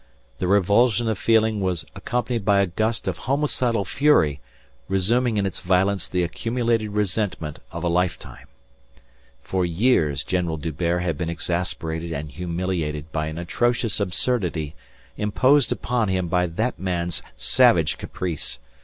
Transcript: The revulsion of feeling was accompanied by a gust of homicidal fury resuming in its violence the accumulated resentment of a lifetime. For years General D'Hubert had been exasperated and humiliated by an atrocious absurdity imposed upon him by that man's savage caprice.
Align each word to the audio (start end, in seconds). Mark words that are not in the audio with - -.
The 0.39 0.47
revulsion 0.47 1.07
of 1.07 1.19
feeling 1.19 1.61
was 1.61 1.85
accompanied 1.95 2.43
by 2.43 2.59
a 2.61 2.65
gust 2.65 3.07
of 3.07 3.19
homicidal 3.29 3.85
fury 3.85 4.41
resuming 4.87 5.37
in 5.37 5.45
its 5.45 5.59
violence 5.59 6.07
the 6.07 6.23
accumulated 6.23 6.89
resentment 6.89 7.59
of 7.71 7.83
a 7.83 7.87
lifetime. 7.87 8.47
For 9.43 9.63
years 9.63 10.23
General 10.23 10.57
D'Hubert 10.57 11.01
had 11.03 11.19
been 11.19 11.29
exasperated 11.29 12.11
and 12.13 12.31
humiliated 12.31 13.11
by 13.11 13.27
an 13.27 13.37
atrocious 13.37 13.99
absurdity 13.99 14.73
imposed 15.17 15.71
upon 15.71 16.07
him 16.07 16.29
by 16.29 16.47
that 16.47 16.79
man's 16.79 17.21
savage 17.37 17.99
caprice. 17.99 18.57